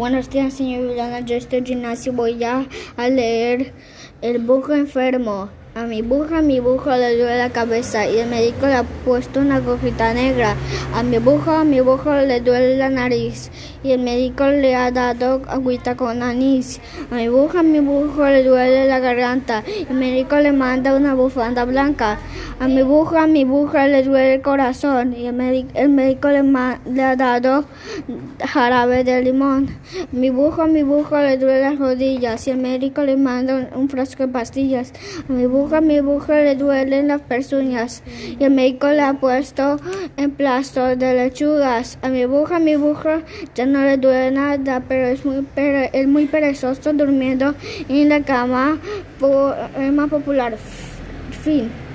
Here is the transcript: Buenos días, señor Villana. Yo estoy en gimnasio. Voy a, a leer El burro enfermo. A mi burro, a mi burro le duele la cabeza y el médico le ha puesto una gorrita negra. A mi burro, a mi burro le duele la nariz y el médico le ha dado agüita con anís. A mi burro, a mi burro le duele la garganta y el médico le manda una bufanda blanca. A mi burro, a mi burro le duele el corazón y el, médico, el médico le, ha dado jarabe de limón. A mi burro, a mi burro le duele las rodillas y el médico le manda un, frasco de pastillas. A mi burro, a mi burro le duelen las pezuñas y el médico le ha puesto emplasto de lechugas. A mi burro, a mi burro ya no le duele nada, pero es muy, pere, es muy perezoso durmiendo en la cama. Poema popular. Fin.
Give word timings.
Buenos 0.00 0.30
días, 0.30 0.54
señor 0.54 0.88
Villana. 0.88 1.20
Yo 1.20 1.36
estoy 1.36 1.58
en 1.58 1.66
gimnasio. 1.66 2.14
Voy 2.14 2.42
a, 2.42 2.66
a 2.96 3.08
leer 3.10 3.74
El 4.22 4.38
burro 4.38 4.74
enfermo. 4.74 5.50
A 5.74 5.84
mi 5.84 6.00
burro, 6.00 6.38
a 6.38 6.40
mi 6.42 6.58
burro 6.58 6.96
le 6.96 7.18
duele 7.18 7.36
la 7.36 7.50
cabeza 7.50 8.08
y 8.08 8.16
el 8.18 8.28
médico 8.30 8.66
le 8.66 8.76
ha 8.76 8.82
puesto 8.82 9.40
una 9.40 9.60
gorrita 9.60 10.14
negra. 10.14 10.56
A 10.94 11.02
mi 11.02 11.18
burro, 11.18 11.52
a 11.52 11.64
mi 11.64 11.80
burro 11.80 12.16
le 12.26 12.40
duele 12.40 12.78
la 12.78 12.88
nariz 12.88 13.50
y 13.84 13.92
el 13.92 14.00
médico 14.00 14.46
le 14.46 14.74
ha 14.74 14.90
dado 14.90 15.42
agüita 15.46 15.96
con 15.96 16.22
anís. 16.22 16.80
A 17.10 17.16
mi 17.16 17.28
burro, 17.28 17.60
a 17.60 17.62
mi 17.62 17.80
burro 17.80 18.24
le 18.30 18.42
duele 18.42 18.88
la 18.88 19.00
garganta 19.00 19.62
y 19.66 19.86
el 19.88 19.96
médico 19.96 20.36
le 20.36 20.52
manda 20.52 20.94
una 20.94 21.14
bufanda 21.14 21.66
blanca. 21.66 22.18
A 22.60 22.68
mi 22.68 22.82
burro, 22.82 23.18
a 23.18 23.26
mi 23.26 23.46
burro 23.46 23.86
le 23.86 24.02
duele 24.02 24.34
el 24.34 24.42
corazón 24.42 25.14
y 25.16 25.24
el, 25.24 25.32
médico, 25.32 25.70
el 25.72 25.88
médico 25.88 26.28
le, 26.28 27.02
ha 27.02 27.16
dado 27.16 27.64
jarabe 28.38 29.02
de 29.02 29.22
limón. 29.22 29.70
A 30.02 30.14
mi 30.14 30.28
burro, 30.28 30.64
a 30.64 30.66
mi 30.66 30.82
burro 30.82 31.22
le 31.22 31.38
duele 31.38 31.62
las 31.62 31.78
rodillas 31.78 32.46
y 32.46 32.50
el 32.50 32.58
médico 32.58 33.02
le 33.02 33.16
manda 33.16 33.70
un, 33.74 33.88
frasco 33.88 34.26
de 34.26 34.32
pastillas. 34.34 34.92
A 35.26 35.32
mi 35.32 35.46
burro, 35.46 35.78
a 35.78 35.80
mi 35.80 36.00
burro 36.00 36.34
le 36.34 36.54
duelen 36.54 37.08
las 37.08 37.22
pezuñas 37.22 38.02
y 38.38 38.44
el 38.44 38.50
médico 38.50 38.88
le 38.88 39.00
ha 39.00 39.14
puesto 39.14 39.78
emplasto 40.18 40.84
de 40.96 41.14
lechugas. 41.14 41.98
A 42.02 42.10
mi 42.10 42.26
burro, 42.26 42.56
a 42.56 42.58
mi 42.58 42.76
burro 42.76 43.22
ya 43.54 43.64
no 43.64 43.80
le 43.80 43.96
duele 43.96 44.32
nada, 44.32 44.82
pero 44.86 45.06
es 45.06 45.24
muy, 45.24 45.40
pere, 45.40 45.88
es 45.94 46.06
muy 46.06 46.26
perezoso 46.26 46.92
durmiendo 46.92 47.54
en 47.88 48.10
la 48.10 48.20
cama. 48.20 48.76
Poema 49.18 50.08
popular. 50.08 50.58
Fin. 51.42 51.89